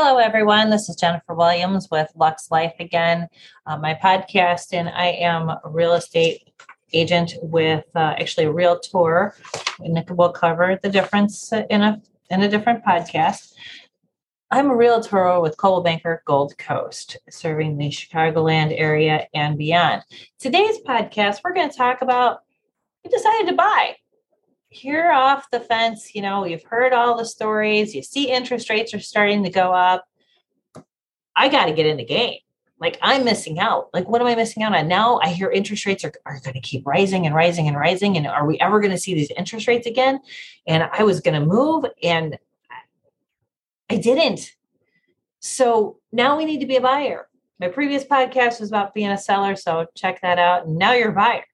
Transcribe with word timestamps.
Hello, 0.00 0.18
everyone. 0.18 0.70
This 0.70 0.88
is 0.88 0.94
Jennifer 0.94 1.34
Williams 1.34 1.88
with 1.90 2.08
LUXE 2.14 2.52
Life 2.52 2.74
again, 2.78 3.26
uh, 3.66 3.78
my 3.78 3.94
podcast, 3.94 4.72
and 4.72 4.88
I 4.88 5.06
am 5.06 5.48
a 5.48 5.60
real 5.64 5.94
estate 5.94 6.52
agent 6.92 7.32
with 7.42 7.84
uh, 7.96 8.14
actually 8.16 8.46
a 8.46 8.52
realtor. 8.52 9.34
And 9.80 10.00
we'll 10.10 10.30
cover 10.30 10.78
the 10.80 10.88
difference 10.88 11.52
in 11.52 11.82
a 11.82 12.00
in 12.30 12.42
a 12.42 12.48
different 12.48 12.84
podcast. 12.84 13.54
I'm 14.52 14.70
a 14.70 14.76
realtor 14.76 15.40
with 15.40 15.56
Coldwell 15.56 15.82
Banker 15.82 16.22
Gold 16.26 16.56
Coast, 16.58 17.16
serving 17.28 17.76
the 17.76 17.88
Chicagoland 17.88 18.78
area 18.78 19.26
and 19.34 19.58
beyond. 19.58 20.04
Today's 20.38 20.78
podcast, 20.86 21.40
we're 21.42 21.54
going 21.54 21.70
to 21.70 21.76
talk 21.76 22.02
about 22.02 22.42
you 23.02 23.10
decided 23.10 23.48
to 23.48 23.56
buy 23.56 23.96
you're 24.70 25.12
off 25.12 25.50
the 25.50 25.60
fence. 25.60 26.14
You 26.14 26.22
know, 26.22 26.44
you've 26.44 26.64
heard 26.64 26.92
all 26.92 27.16
the 27.16 27.24
stories. 27.24 27.94
You 27.94 28.02
see 28.02 28.30
interest 28.30 28.70
rates 28.70 28.94
are 28.94 29.00
starting 29.00 29.44
to 29.44 29.50
go 29.50 29.72
up. 29.72 30.06
I 31.34 31.48
got 31.48 31.66
to 31.66 31.72
get 31.72 31.86
in 31.86 31.96
the 31.96 32.04
game. 32.04 32.38
Like 32.80 32.98
I'm 33.02 33.24
missing 33.24 33.58
out. 33.58 33.88
Like, 33.92 34.08
what 34.08 34.20
am 34.20 34.26
I 34.26 34.34
missing 34.34 34.62
out 34.62 34.74
on? 34.74 34.86
Now 34.86 35.18
I 35.22 35.28
hear 35.28 35.50
interest 35.50 35.84
rates 35.84 36.04
are, 36.04 36.12
are 36.26 36.40
going 36.40 36.54
to 36.54 36.60
keep 36.60 36.86
rising 36.86 37.26
and 37.26 37.34
rising 37.34 37.66
and 37.66 37.76
rising. 37.76 38.16
And 38.16 38.26
are 38.26 38.46
we 38.46 38.58
ever 38.60 38.80
going 38.80 38.92
to 38.92 38.98
see 38.98 39.14
these 39.14 39.30
interest 39.36 39.66
rates 39.66 39.86
again? 39.86 40.20
And 40.66 40.88
I 40.92 41.02
was 41.02 41.20
going 41.20 41.40
to 41.40 41.44
move 41.44 41.86
and 42.02 42.38
I 43.90 43.96
didn't. 43.96 44.52
So 45.40 45.98
now 46.12 46.36
we 46.36 46.44
need 46.44 46.60
to 46.60 46.66
be 46.66 46.76
a 46.76 46.80
buyer. 46.80 47.28
My 47.58 47.68
previous 47.68 48.04
podcast 48.04 48.60
was 48.60 48.68
about 48.68 48.94
being 48.94 49.10
a 49.10 49.18
seller. 49.18 49.56
So 49.56 49.86
check 49.96 50.20
that 50.20 50.38
out. 50.38 50.66
And 50.66 50.76
now 50.76 50.92
you're 50.92 51.10
a 51.10 51.14
buyer. 51.14 51.44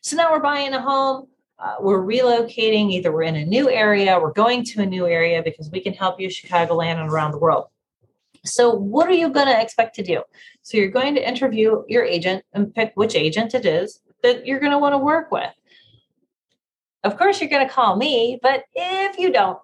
So 0.00 0.16
now 0.16 0.32
we're 0.32 0.40
buying 0.40 0.72
a 0.72 0.82
home 0.82 1.28
uh, 1.64 1.76
we're 1.80 2.02
relocating, 2.02 2.90
either 2.90 3.10
we're 3.10 3.22
in 3.22 3.36
a 3.36 3.44
new 3.44 3.70
area, 3.70 4.20
we're 4.20 4.32
going 4.32 4.62
to 4.62 4.82
a 4.82 4.86
new 4.86 5.06
area 5.06 5.42
because 5.42 5.70
we 5.70 5.80
can 5.80 5.94
help 5.94 6.20
you 6.20 6.28
Chicagoland 6.28 7.00
and 7.00 7.10
around 7.10 7.32
the 7.32 7.38
world. 7.38 7.68
So, 8.44 8.70
what 8.70 9.08
are 9.08 9.14
you 9.14 9.30
going 9.30 9.46
to 9.46 9.58
expect 9.58 9.94
to 9.94 10.02
do? 10.02 10.22
So, 10.60 10.76
you're 10.76 10.90
going 10.90 11.14
to 11.14 11.26
interview 11.26 11.82
your 11.88 12.04
agent 12.04 12.44
and 12.52 12.74
pick 12.74 12.92
which 12.96 13.14
agent 13.14 13.54
it 13.54 13.64
is 13.64 14.00
that 14.22 14.46
you're 14.46 14.60
going 14.60 14.72
to 14.72 14.78
want 14.78 14.92
to 14.92 14.98
work 14.98 15.32
with. 15.32 15.54
Of 17.02 17.16
course, 17.16 17.40
you're 17.40 17.48
going 17.48 17.66
to 17.66 17.72
call 17.72 17.96
me, 17.96 18.38
but 18.42 18.64
if 18.74 19.18
you 19.18 19.32
don't, 19.32 19.58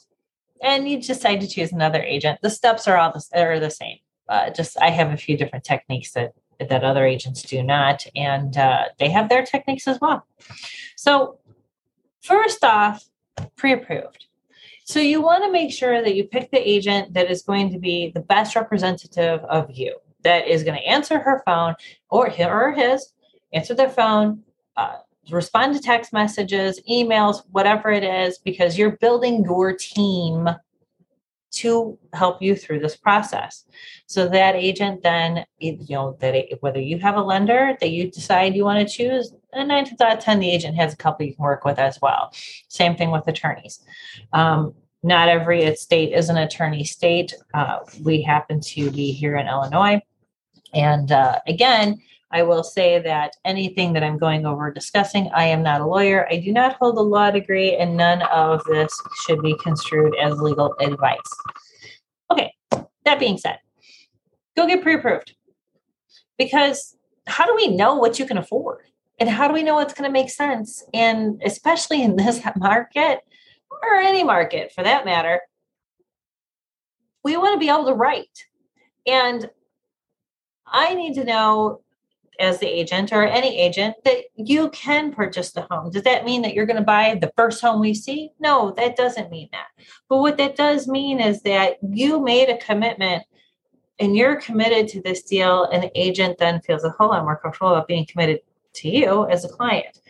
and 0.62 0.88
you 0.88 1.02
decide 1.02 1.42
to 1.42 1.48
choose 1.48 1.70
another 1.70 2.02
agent, 2.02 2.40
the 2.40 2.50
steps 2.50 2.88
are 2.88 2.96
all 2.96 3.12
the, 3.12 3.22
are 3.38 3.60
the 3.60 3.70
same. 3.70 3.98
Uh, 4.26 4.48
just 4.48 4.80
I 4.80 4.88
have 4.88 5.12
a 5.12 5.18
few 5.18 5.36
different 5.36 5.64
techniques 5.64 6.12
that 6.12 6.32
that 6.58 6.84
other 6.84 7.04
agents 7.04 7.42
do 7.42 7.62
not, 7.62 8.06
and 8.14 8.56
uh, 8.56 8.84
they 8.98 9.10
have 9.10 9.28
their 9.28 9.44
techniques 9.44 9.88
as 9.88 9.98
well. 10.00 10.26
So 10.96 11.38
First 12.22 12.64
off, 12.64 13.08
pre 13.56 13.72
approved. 13.72 14.26
So 14.84 14.98
you 14.98 15.22
want 15.22 15.44
to 15.44 15.52
make 15.52 15.72
sure 15.72 16.02
that 16.02 16.16
you 16.16 16.24
pick 16.24 16.50
the 16.50 16.68
agent 16.68 17.14
that 17.14 17.30
is 17.30 17.42
going 17.42 17.72
to 17.72 17.78
be 17.78 18.10
the 18.12 18.20
best 18.20 18.56
representative 18.56 19.40
of 19.44 19.70
you, 19.70 19.96
that 20.24 20.48
is 20.48 20.64
going 20.64 20.76
to 20.76 20.86
answer 20.86 21.18
her 21.18 21.42
phone 21.46 21.76
or 22.10 22.28
him 22.28 22.50
or 22.50 22.72
his, 22.72 23.12
answer 23.52 23.74
their 23.74 23.88
phone, 23.88 24.42
uh, 24.76 24.96
respond 25.30 25.74
to 25.74 25.80
text 25.80 26.12
messages, 26.12 26.80
emails, 26.90 27.42
whatever 27.52 27.90
it 27.90 28.02
is, 28.02 28.38
because 28.38 28.76
you're 28.76 28.96
building 28.96 29.44
your 29.44 29.76
team 29.76 30.48
to 31.52 31.98
help 32.12 32.40
you 32.40 32.54
through 32.54 32.78
this 32.78 32.96
process. 32.96 33.64
So 34.06 34.28
that 34.28 34.54
agent 34.54 35.02
then, 35.02 35.44
you 35.58 35.78
know, 35.88 36.16
that 36.20 36.34
it, 36.34 36.58
whether 36.62 36.80
you 36.80 36.98
have 36.98 37.16
a 37.16 37.22
lender 37.22 37.76
that 37.80 37.90
you 37.90 38.10
decide 38.10 38.54
you 38.54 38.64
want 38.64 38.86
to 38.86 38.92
choose, 38.92 39.32
and 39.52 39.68
nine 39.68 39.84
times 39.84 40.00
out 40.00 40.18
of 40.18 40.24
ten, 40.24 40.40
the 40.40 40.50
agent 40.50 40.76
has 40.76 40.92
a 40.92 40.96
couple 40.96 41.26
you 41.26 41.34
can 41.34 41.42
work 41.42 41.64
with 41.64 41.78
as 41.78 42.00
well. 42.00 42.32
Same 42.68 42.96
thing 42.96 43.10
with 43.10 43.26
attorneys. 43.28 43.80
Um, 44.32 44.74
not 45.02 45.28
every 45.28 45.74
state 45.76 46.12
is 46.12 46.28
an 46.28 46.36
attorney 46.36 46.84
state. 46.84 47.34
Uh, 47.54 47.78
we 48.02 48.22
happen 48.22 48.60
to 48.60 48.90
be 48.90 49.12
here 49.12 49.36
in 49.36 49.48
Illinois, 49.48 50.00
and 50.74 51.10
uh, 51.10 51.40
again, 51.46 52.00
I 52.32 52.42
will 52.42 52.62
say 52.62 53.00
that 53.00 53.34
anything 53.44 53.92
that 53.94 54.04
I'm 54.04 54.16
going 54.18 54.46
over 54.46 54.70
discussing, 54.70 55.30
I 55.34 55.44
am 55.44 55.62
not 55.62 55.80
a 55.80 55.86
lawyer. 55.86 56.28
I 56.30 56.36
do 56.36 56.52
not 56.52 56.76
hold 56.76 56.96
a 56.96 57.00
law 57.00 57.30
degree, 57.30 57.76
and 57.76 57.96
none 57.96 58.22
of 58.22 58.62
this 58.64 58.92
should 59.24 59.42
be 59.42 59.56
construed 59.62 60.14
as 60.16 60.38
legal 60.40 60.74
advice. 60.80 61.18
Okay, 62.30 62.54
that 63.04 63.18
being 63.18 63.36
said, 63.36 63.58
go 64.56 64.66
get 64.66 64.82
pre 64.82 64.94
approved. 64.94 65.34
Because 66.38 66.96
how 67.26 67.46
do 67.46 67.54
we 67.54 67.68
know 67.68 67.96
what 67.96 68.18
you 68.18 68.26
can 68.26 68.38
afford? 68.38 68.84
And 69.20 69.28
how 69.28 69.46
do 69.46 69.54
we 69.54 69.62
know 69.62 69.74
what's 69.74 69.94
going 69.94 70.08
to 70.08 70.12
make 70.12 70.30
sense? 70.30 70.82
And 70.94 71.40
especially 71.44 72.02
in 72.02 72.16
this 72.16 72.40
market, 72.56 73.20
or 73.82 73.94
any 73.94 74.24
market 74.24 74.72
for 74.72 74.82
that 74.82 75.04
matter, 75.04 75.40
we 77.22 77.36
want 77.36 77.54
to 77.54 77.60
be 77.60 77.68
able 77.68 77.86
to 77.86 77.94
write. 77.94 78.46
And 79.06 79.48
I 80.66 80.94
need 80.94 81.14
to 81.14 81.24
know 81.24 81.82
as 82.38 82.58
the 82.58 82.66
agent 82.66 83.12
or 83.12 83.22
any 83.22 83.58
agent 83.58 83.96
that 84.04 84.24
you 84.34 84.70
can 84.70 85.12
purchase 85.12 85.52
the 85.52 85.66
home. 85.70 85.90
Does 85.90 86.04
that 86.04 86.24
mean 86.24 86.40
that 86.42 86.54
you're 86.54 86.66
going 86.66 86.78
to 86.78 86.82
buy 86.82 87.18
the 87.20 87.32
first 87.36 87.60
home 87.60 87.80
we 87.80 87.92
see? 87.92 88.30
No, 88.40 88.72
that 88.78 88.96
doesn't 88.96 89.30
mean 89.30 89.50
that. 89.52 89.66
But 90.08 90.18
what 90.18 90.38
that 90.38 90.56
does 90.56 90.88
mean 90.88 91.20
is 91.20 91.42
that 91.42 91.76
you 91.82 92.22
made 92.22 92.48
a 92.48 92.56
commitment 92.56 93.24
and 93.98 94.16
you're 94.16 94.40
committed 94.40 94.88
to 94.88 95.02
this 95.02 95.22
deal, 95.22 95.64
and 95.64 95.82
the 95.82 95.90
agent 95.94 96.38
then 96.38 96.62
feels 96.62 96.84
a 96.84 96.90
whole 96.90 97.08
lot 97.08 97.22
more 97.22 97.36
comfortable 97.36 97.72
about 97.72 97.86
being 97.86 98.06
committed 98.06 98.40
to 98.74 98.88
you 98.88 99.26
as 99.28 99.44
a 99.44 99.48
client. 99.48 100.00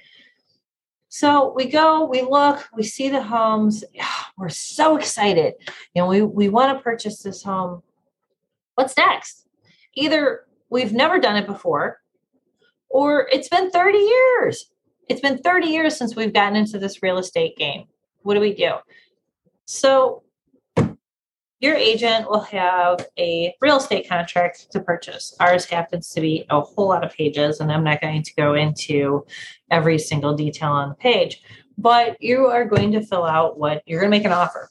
So 1.09 1.53
we 1.54 1.66
go, 1.66 2.04
we 2.04 2.22
look, 2.22 2.69
we 2.75 2.84
see 2.84 3.09
the 3.09 3.22
homes. 3.22 3.84
We're 4.38 4.48
so 4.48 4.97
excited. 4.97 5.54
and 5.94 6.09
we, 6.09 6.22
we 6.22 6.48
want 6.48 6.76
to 6.76 6.82
purchase 6.82 7.22
this 7.22 7.43
home. 7.43 7.82
What's 8.75 8.97
next? 8.97 9.47
Either 9.94 10.47
we've 10.71 10.93
never 10.93 11.19
done 11.19 11.37
it 11.37 11.47
before 11.47 12.00
or 12.88 13.28
it's 13.32 13.48
been 13.48 13.71
30 13.71 13.98
years. 13.98 14.71
It's 15.09 15.21
been 15.21 15.38
30 15.38 15.66
years 15.66 15.97
since 15.97 16.15
we've 16.15 16.32
gotten 16.32 16.56
into 16.56 16.78
this 16.78 17.03
real 17.03 17.19
estate 17.19 17.56
game. 17.56 17.84
What 18.22 18.34
do 18.34 18.41
we 18.41 18.54
do? 18.54 18.75
So, 19.65 20.22
your 21.60 21.75
agent 21.75 22.28
will 22.28 22.41
have 22.41 23.06
a 23.19 23.54
real 23.60 23.76
estate 23.76 24.09
contract 24.09 24.72
to 24.72 24.81
purchase. 24.81 25.34
Ours 25.41 25.65
happens 25.66 26.10
to 26.10 26.21
be 26.21 26.44
a 26.50 26.60
whole 26.60 26.88
lot 26.88 27.04
of 27.04 27.12
pages, 27.12 27.60
and 27.60 27.71
I'm 27.71 27.84
not 27.84 28.00
going 28.00 28.22
to 28.22 28.34
go 28.34 28.54
into 28.54 29.25
every 29.71 29.98
single 29.98 30.34
detail 30.34 30.71
on 30.71 30.88
the 30.88 30.94
page, 30.94 31.43
but 31.78 32.21
you 32.21 32.47
are 32.47 32.65
going 32.65 32.93
to 32.93 33.03
fill 33.03 33.25
out 33.25 33.59
what 33.59 33.82
you're 33.87 34.00
going 34.00 34.10
to 34.10 34.19
make 34.19 34.26
an 34.26 34.32
offer 34.32 34.71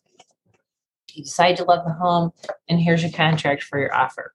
you 1.19 1.25
decide 1.25 1.57
to 1.57 1.63
love 1.63 1.85
the 1.85 1.93
home, 1.93 2.31
and 2.69 2.79
here's 2.79 3.03
your 3.03 3.11
contract 3.11 3.63
for 3.63 3.79
your 3.79 3.93
offer. 3.93 4.33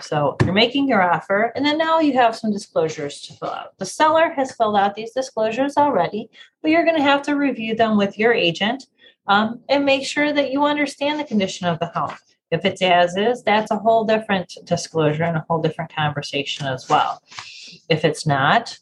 So 0.00 0.36
you're 0.42 0.52
making 0.52 0.88
your 0.88 1.02
offer, 1.02 1.52
and 1.54 1.64
then 1.64 1.78
now 1.78 2.00
you 2.00 2.14
have 2.14 2.34
some 2.34 2.50
disclosures 2.50 3.20
to 3.22 3.34
fill 3.34 3.50
out. 3.50 3.78
The 3.78 3.86
seller 3.86 4.30
has 4.30 4.54
filled 4.54 4.76
out 4.76 4.94
these 4.94 5.12
disclosures 5.12 5.76
already, 5.76 6.30
but 6.60 6.70
you're 6.70 6.84
going 6.84 6.96
to 6.96 7.02
have 7.02 7.22
to 7.22 7.34
review 7.34 7.76
them 7.76 7.96
with 7.96 8.18
your 8.18 8.32
agent 8.32 8.86
um, 9.26 9.60
and 9.68 9.84
make 9.84 10.06
sure 10.06 10.32
that 10.32 10.50
you 10.50 10.64
understand 10.64 11.18
the 11.18 11.24
condition 11.24 11.66
of 11.66 11.78
the 11.78 11.86
home. 11.86 12.14
If 12.50 12.64
it's 12.64 12.82
as 12.82 13.16
is, 13.16 13.42
that's 13.42 13.70
a 13.70 13.78
whole 13.78 14.04
different 14.04 14.52
disclosure 14.64 15.24
and 15.24 15.36
a 15.36 15.44
whole 15.48 15.62
different 15.62 15.94
conversation 15.94 16.66
as 16.66 16.88
well. 16.88 17.22
If 17.88 18.04
it's 18.04 18.26
not, 18.26 18.78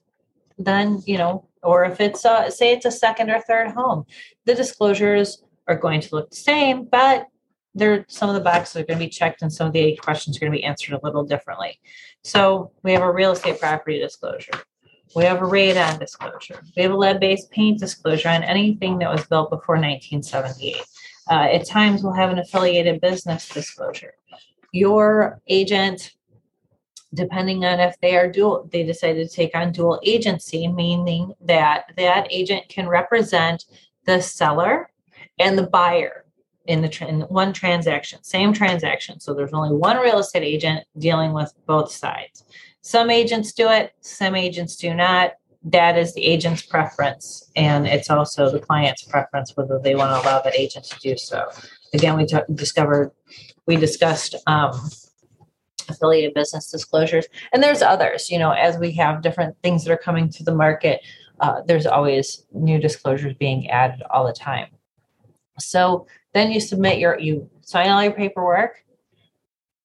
then, 0.59 1.03
you 1.06 1.19
know, 1.19 1.47
or 1.62 1.84
if 1.84 2.00
it's, 2.00 2.25
uh, 2.25 2.50
say 2.50 2.73
it's 2.73 2.87
a 2.87 2.91
second 2.91 3.31
or 3.31 3.41
third 3.41 3.71
home, 3.71 4.06
the 4.45 4.55
disclosures 4.55 5.43
are 5.69 5.77
going 5.77 6.00
to 6.00 6.15
look 6.15 6.31
the 6.31 6.37
same, 6.37 6.84
but 6.84 7.27
there 7.75 8.05
some 8.09 8.29
of 8.29 8.34
the 8.34 8.41
boxes 8.41 8.77
are 8.77 8.84
going 8.84 8.99
to 8.99 9.05
be 9.05 9.09
checked 9.09 9.43
and 9.43 9.53
some 9.53 9.69
of 9.69 9.73
the 9.73 9.97
questions 10.03 10.37
are 10.37 10.41
going 10.41 10.53
to 10.53 10.59
be 10.59 10.65
answered 10.65 10.95
a 10.95 11.00
little 11.05 11.25
differently. 11.25 11.79
So 12.25 12.73
we 12.83 12.93
have 12.93 13.03
a 13.03 13.12
real 13.12 13.31
estate 13.33 13.61
property 13.61 14.00
disclosure. 14.00 14.50
We 15.15 15.25
have 15.25 15.43
a 15.43 15.47
radon 15.47 15.98
disclosure. 15.98 16.62
We 16.76 16.82
have 16.82 16.93
a 16.93 16.97
lead-based 16.97 17.50
paint 17.50 17.81
disclosure 17.81 18.28
on 18.28 18.44
anything 18.44 18.98
that 18.98 19.10
was 19.10 19.26
built 19.26 19.50
before 19.50 19.75
1978. 19.75 20.76
Uh, 21.28 21.34
at 21.53 21.66
times, 21.66 22.03
we'll 22.03 22.12
have 22.12 22.31
an 22.31 22.38
affiliated 22.38 23.00
business 23.00 23.49
disclosure. 23.49 24.14
Your 24.73 25.40
agent, 25.49 26.12
depending 27.12 27.64
on 27.64 27.81
if 27.81 27.99
they 28.00 28.17
are 28.17 28.31
dual, 28.31 28.69
they 28.73 28.85
decided 28.85 29.29
to 29.29 29.35
take 29.35 29.56
on 29.56 29.73
dual 29.73 30.00
agency, 30.05 30.69
meaning 30.69 31.35
that 31.40 31.87
that 31.96 32.29
agent 32.31 32.69
can 32.69 32.88
represent 32.88 33.64
the 34.06 34.20
seller 34.20 34.90
and 35.38 35.58
the 35.58 35.67
buyer 35.67 36.19
in 36.67 36.83
the 36.83 36.89
tra- 36.89 37.07
in 37.07 37.23
one 37.23 37.53
transaction, 37.53 38.23
same 38.23 38.53
transaction. 38.53 39.21
So 39.21 39.35
there's 39.35 39.53
only 39.53 39.75
one 39.75 39.97
real 39.97 40.19
estate 40.19 40.43
agent 40.43 40.85
dealing 40.99 41.33
with 41.33 41.53
both 41.67 41.91
sides. 41.91 42.45
Some 42.83 43.11
agents 43.11 43.53
do 43.53 43.69
it, 43.69 43.93
some 44.01 44.35
agents 44.35 44.77
do 44.77 44.95
not. 44.95 45.33
That 45.62 45.99
is 45.99 46.15
the 46.15 46.25
agent's 46.25 46.62
preference, 46.62 47.51
and 47.55 47.87
it's 47.87 48.09
also 48.09 48.51
the 48.51 48.61
client's 48.61 49.03
preference 49.03 49.55
whether 49.57 49.79
they 49.79 49.95
want 49.95 50.11
to 50.11 50.27
allow 50.27 50.41
that 50.41 50.55
agent 50.55 50.87
to 50.87 50.99
do 51.01 51.19
so. 51.19 51.49
Again, 51.93 52.17
we 52.17 52.25
t- 52.25 52.39
discovered, 52.55 53.12
we 53.67 53.77
discussed 53.77 54.35
um, 54.47 54.73
affiliated 55.87 56.33
business 56.33 56.71
disclosures, 56.71 57.27
and 57.53 57.62
there's 57.62 57.83
others. 57.83 58.31
You 58.31 58.39
know, 58.39 58.53
as 58.53 58.79
we 58.79 58.93
have 58.93 59.21
different 59.21 59.55
things 59.62 59.85
that 59.85 59.93
are 59.93 59.99
coming 59.99 60.31
to 60.31 60.45
the 60.45 60.55
market, 60.55 61.03
uh, 61.41 61.61
there's 61.67 61.87
always 61.87 62.47
new 62.53 62.79
disclosures 62.79 63.35
being 63.35 63.69
added 63.69 64.03
all 64.11 64.27
the 64.27 64.33
time. 64.33 64.69
So 65.59 66.07
then 66.32 66.53
you 66.53 66.61
submit 66.61 66.99
your, 66.99 67.19
you 67.19 67.50
sign 67.62 67.88
all 67.91 68.03
your 68.03 68.12
paperwork. 68.12 68.85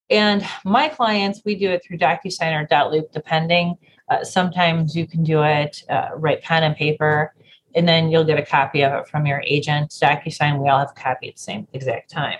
And 0.09 0.45
my 0.63 0.89
clients, 0.89 1.42
we 1.45 1.56
do 1.56 1.71
it 1.71 1.83
through 1.83 1.97
DocuSign 1.97 2.53
or 2.53 2.68
dotloop, 2.68 3.12
depending. 3.12 3.75
Uh, 4.09 4.24
sometimes 4.24 4.95
you 4.95 5.07
can 5.07 5.24
do 5.24 5.42
it, 5.44 5.83
uh, 5.89 6.09
write 6.15 6.44
pen 6.44 6.63
and 6.63 6.75
paper, 6.75 7.33
and 7.74 7.88
then 7.88 8.12
you'll 8.12 8.24
get 8.24 8.38
a 8.38 8.45
copy 8.45 8.83
of 8.83 8.94
it 8.94 9.07
from 9.07 9.25
your 9.25 9.42
agent. 9.45 9.89
DocuSign, 9.89 10.62
we 10.62 10.69
all 10.69 10.80
have 10.80 10.92
a 10.92 11.00
copy 11.00 11.30
at 11.30 11.36
the 11.36 11.42
same 11.42 11.68
exact 11.74 12.12
time. 12.12 12.38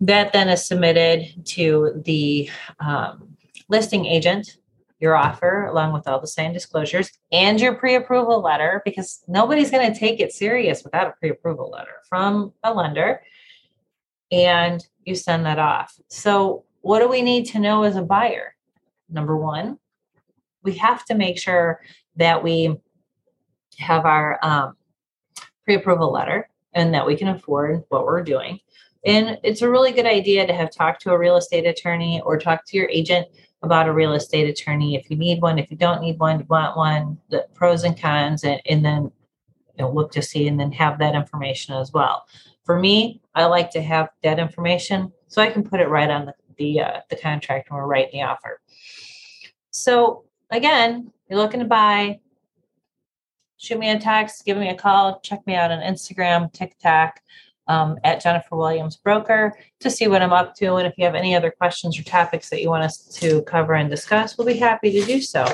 That 0.00 0.32
then 0.32 0.48
is 0.48 0.66
submitted 0.66 1.46
to 1.46 2.02
the 2.04 2.50
um, 2.80 3.36
listing 3.68 4.04
agent, 4.04 4.58
your 5.02 5.16
offer, 5.16 5.66
along 5.66 5.92
with 5.92 6.06
all 6.06 6.20
the 6.20 6.28
same 6.28 6.52
disclosures 6.52 7.10
and 7.32 7.60
your 7.60 7.74
pre 7.74 7.96
approval 7.96 8.40
letter, 8.40 8.80
because 8.84 9.24
nobody's 9.26 9.70
going 9.70 9.92
to 9.92 9.98
take 9.98 10.20
it 10.20 10.32
serious 10.32 10.84
without 10.84 11.08
a 11.08 11.14
pre 11.18 11.30
approval 11.30 11.68
letter 11.68 11.96
from 12.08 12.52
a 12.62 12.72
lender. 12.72 13.20
And 14.30 14.82
you 15.04 15.16
send 15.16 15.44
that 15.44 15.58
off. 15.58 15.98
So, 16.08 16.64
what 16.82 17.00
do 17.00 17.08
we 17.08 17.20
need 17.20 17.46
to 17.46 17.58
know 17.58 17.82
as 17.82 17.96
a 17.96 18.02
buyer? 18.02 18.54
Number 19.10 19.36
one, 19.36 19.78
we 20.62 20.74
have 20.74 21.04
to 21.06 21.14
make 21.14 21.36
sure 21.36 21.80
that 22.16 22.44
we 22.44 22.76
have 23.78 24.06
our 24.06 24.38
um, 24.42 24.76
pre 25.64 25.74
approval 25.74 26.12
letter 26.12 26.48
and 26.74 26.94
that 26.94 27.06
we 27.06 27.16
can 27.16 27.28
afford 27.28 27.82
what 27.88 28.06
we're 28.06 28.22
doing. 28.22 28.60
And 29.04 29.36
it's 29.42 29.62
a 29.62 29.68
really 29.68 29.90
good 29.90 30.06
idea 30.06 30.46
to 30.46 30.54
have 30.54 30.70
talked 30.70 31.02
to 31.02 31.10
a 31.10 31.18
real 31.18 31.36
estate 31.36 31.66
attorney 31.66 32.20
or 32.24 32.38
talk 32.38 32.64
to 32.66 32.76
your 32.76 32.88
agent 32.88 33.26
about 33.62 33.88
a 33.88 33.92
real 33.92 34.14
estate 34.14 34.48
attorney 34.48 34.96
if 34.96 35.10
you 35.10 35.16
need 35.16 35.40
one, 35.40 35.58
if 35.58 35.70
you 35.70 35.76
don't 35.76 36.02
need 36.02 36.18
one, 36.18 36.40
you 36.40 36.46
want 36.48 36.76
one, 36.76 37.18
the 37.30 37.46
pros 37.54 37.84
and 37.84 38.00
cons, 38.00 38.44
and, 38.44 38.60
and 38.66 38.84
then 38.84 39.04
you 39.78 39.84
know, 39.84 39.90
look 39.90 40.12
to 40.12 40.22
see 40.22 40.48
and 40.48 40.58
then 40.58 40.72
have 40.72 40.98
that 40.98 41.14
information 41.14 41.74
as 41.74 41.92
well. 41.92 42.26
For 42.64 42.78
me, 42.78 43.20
I 43.34 43.44
like 43.46 43.70
to 43.72 43.82
have 43.82 44.08
that 44.22 44.38
information 44.38 45.12
so 45.28 45.40
I 45.40 45.50
can 45.50 45.62
put 45.62 45.80
it 45.80 45.88
right 45.88 46.10
on 46.10 46.26
the 46.26 46.34
the, 46.58 46.80
uh, 46.80 47.00
the 47.10 47.16
contract 47.16 47.70
when 47.70 47.80
we're 47.80 47.86
writing 47.86 48.20
the 48.20 48.26
offer. 48.26 48.60
So 49.70 50.24
again, 50.50 51.10
you're 51.28 51.38
looking 51.38 51.60
to 51.60 51.66
buy, 51.66 52.20
shoot 53.56 53.78
me 53.78 53.90
a 53.90 53.98
text, 53.98 54.44
give 54.44 54.56
me 54.56 54.68
a 54.68 54.74
call, 54.74 55.20
check 55.20 55.46
me 55.46 55.54
out 55.54 55.72
on 55.72 55.80
Instagram, 55.80 56.52
TikTok 56.52 57.20
um, 57.72 57.98
at 58.04 58.22
Jennifer 58.22 58.56
Williams 58.56 58.96
Broker 58.96 59.56
to 59.80 59.90
see 59.90 60.06
what 60.06 60.22
I'm 60.22 60.32
up 60.32 60.54
to. 60.56 60.74
And 60.74 60.86
if 60.86 60.94
you 60.98 61.04
have 61.04 61.14
any 61.14 61.34
other 61.34 61.50
questions 61.50 61.98
or 61.98 62.02
topics 62.02 62.50
that 62.50 62.60
you 62.60 62.68
want 62.68 62.84
us 62.84 62.98
to 63.20 63.42
cover 63.42 63.74
and 63.74 63.88
discuss, 63.88 64.36
we'll 64.36 64.46
be 64.46 64.54
happy 64.54 64.90
to 64.92 65.04
do 65.04 65.20
so. 65.20 65.46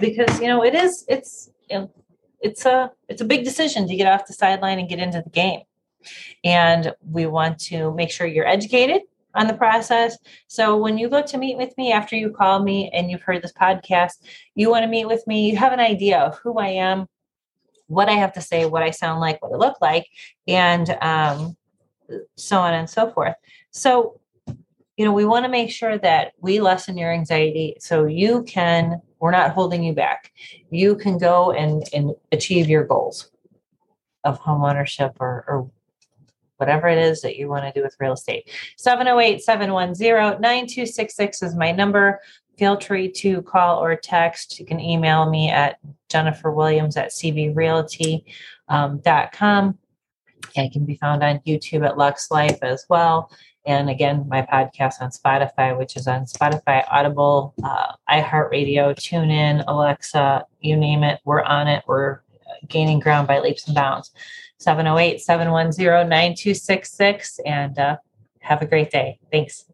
Because 0.00 0.40
you 0.40 0.48
know 0.48 0.64
it 0.64 0.74
is 0.74 1.04
it's 1.08 1.50
you 1.70 1.78
know, 1.78 1.90
it's 2.40 2.64
a 2.66 2.92
it's 3.08 3.20
a 3.20 3.24
big 3.24 3.44
decision 3.44 3.88
to 3.88 3.96
get 3.96 4.06
off 4.06 4.26
the 4.26 4.32
sideline 4.32 4.78
and 4.78 4.88
get 4.88 5.00
into 5.00 5.22
the 5.22 5.30
game. 5.30 5.60
And 6.44 6.92
we 7.10 7.26
want 7.26 7.58
to 7.70 7.92
make 7.94 8.10
sure 8.12 8.26
you're 8.26 8.46
educated 8.46 9.02
on 9.34 9.48
the 9.48 9.54
process. 9.54 10.16
So 10.46 10.76
when 10.76 10.98
you 10.98 11.08
go 11.08 11.22
to 11.22 11.38
meet 11.38 11.56
with 11.56 11.76
me 11.76 11.92
after 11.92 12.16
you 12.16 12.30
call 12.30 12.62
me 12.62 12.90
and 12.92 13.10
you've 13.10 13.22
heard 13.22 13.42
this 13.42 13.52
podcast, 13.52 14.14
you 14.54 14.70
want 14.70 14.84
to 14.84 14.88
meet 14.88 15.06
with 15.06 15.26
me, 15.26 15.50
you 15.50 15.56
have 15.56 15.72
an 15.72 15.80
idea 15.80 16.18
of 16.20 16.38
who 16.38 16.58
I 16.58 16.68
am, 16.68 17.06
what 17.86 18.08
I 18.08 18.12
have 18.12 18.32
to 18.34 18.40
say, 18.40 18.66
what 18.66 18.82
I 18.82 18.90
sound 18.90 19.20
like, 19.20 19.42
what 19.42 19.52
I 19.52 19.56
look 19.56 19.80
like, 19.80 20.06
and 20.46 20.90
um, 21.00 21.56
so 22.36 22.58
on 22.58 22.74
and 22.74 22.88
so 22.88 23.10
forth. 23.10 23.34
So, 23.70 24.20
you 24.96 25.04
know, 25.04 25.12
we 25.12 25.24
want 25.24 25.44
to 25.44 25.50
make 25.50 25.70
sure 25.70 25.98
that 25.98 26.32
we 26.40 26.60
lessen 26.60 26.96
your 26.96 27.12
anxiety 27.12 27.76
so 27.80 28.06
you 28.06 28.42
can, 28.44 29.00
we're 29.20 29.30
not 29.30 29.52
holding 29.52 29.82
you 29.82 29.92
back. 29.92 30.32
You 30.70 30.96
can 30.96 31.18
go 31.18 31.52
and, 31.52 31.84
and 31.92 32.14
achieve 32.32 32.68
your 32.68 32.84
goals 32.84 33.30
of 34.24 34.40
homeownership 34.40 35.14
or, 35.20 35.44
or 35.46 35.70
whatever 36.56 36.88
it 36.88 36.98
is 36.98 37.20
that 37.20 37.36
you 37.36 37.48
want 37.48 37.64
to 37.64 37.78
do 37.78 37.84
with 37.84 37.96
real 38.00 38.14
estate. 38.14 38.50
708 38.78 39.42
710 39.42 40.40
9266 40.40 41.42
is 41.42 41.54
my 41.54 41.70
number 41.70 42.20
feel 42.58 42.80
free 42.80 43.10
to 43.10 43.42
call 43.42 43.82
or 43.82 43.96
text. 43.96 44.58
You 44.58 44.66
can 44.66 44.80
email 44.80 45.28
me 45.28 45.50
at 45.50 45.78
Jennifer 46.08 46.50
Williams 46.50 46.96
at 46.96 47.08
cbrealty.com. 47.08 48.24
Um, 48.68 49.78
I 50.56 50.68
can 50.72 50.84
be 50.84 50.96
found 50.96 51.22
on 51.22 51.40
YouTube 51.40 51.86
at 51.86 51.98
LUXE 51.98 52.30
Life 52.30 52.58
as 52.62 52.86
well. 52.88 53.30
And 53.66 53.90
again, 53.90 54.26
my 54.28 54.42
podcast 54.42 55.00
on 55.00 55.10
Spotify, 55.10 55.76
which 55.76 55.96
is 55.96 56.06
on 56.06 56.24
Spotify, 56.24 56.84
Audible, 56.88 57.52
uh, 57.64 57.92
iHeartRadio, 58.08 58.94
TuneIn, 58.94 59.64
Alexa, 59.66 60.44
you 60.60 60.76
name 60.76 61.02
it, 61.02 61.20
we're 61.24 61.42
on 61.42 61.66
it. 61.66 61.82
We're 61.86 62.20
gaining 62.68 63.00
ground 63.00 63.26
by 63.26 63.40
leaps 63.40 63.66
and 63.66 63.74
bounds. 63.74 64.12
708 64.58 65.20
710 65.20 66.08
9266. 66.08 67.40
And 67.44 67.78
uh, 67.78 67.96
have 68.40 68.62
a 68.62 68.66
great 68.66 68.90
day. 68.90 69.18
Thanks. 69.30 69.64